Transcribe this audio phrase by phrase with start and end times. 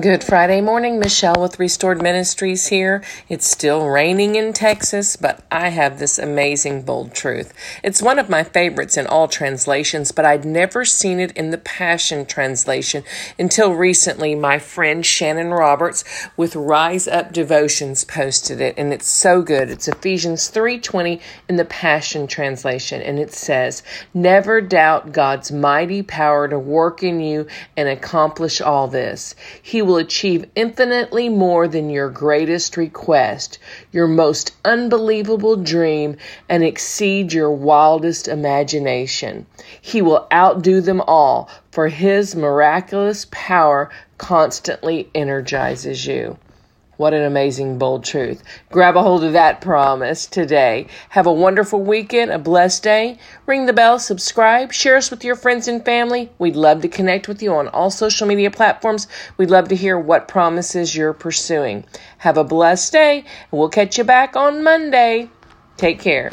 [0.00, 3.02] Good Friday morning, Michelle with Restored Ministries here.
[3.28, 7.52] It's still raining in Texas, but I have this amazing bold truth.
[7.82, 11.58] It's one of my favorites in all translations, but I'd never seen it in the
[11.58, 13.02] Passion Translation
[13.40, 14.36] until recently.
[14.36, 16.04] My friend Shannon Roberts
[16.36, 19.68] with Rise Up Devotions posted it, and it's so good.
[19.68, 23.82] It's Ephesians 3:20 in the Passion Translation, and it says,
[24.14, 29.34] "Never doubt God's mighty power to work in you and accomplish all this.
[29.60, 33.58] He will achieve infinitely more than your greatest request,
[33.90, 36.14] your most unbelievable dream,
[36.48, 39.46] and exceed your wildest imagination.
[39.80, 46.36] He will outdo them all, for his miraculous power constantly energizes you.
[46.98, 48.42] What an amazing, bold truth.
[48.72, 50.88] Grab a hold of that promise today.
[51.10, 53.18] Have a wonderful weekend, a blessed day.
[53.46, 56.28] Ring the bell, subscribe, share us with your friends and family.
[56.40, 59.06] We'd love to connect with you on all social media platforms.
[59.36, 61.84] We'd love to hear what promises you're pursuing.
[62.18, 65.30] Have a blessed day, and we'll catch you back on Monday.
[65.76, 66.32] Take care.